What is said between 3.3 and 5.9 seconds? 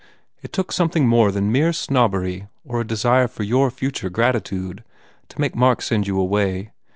your future gratitude to make Mark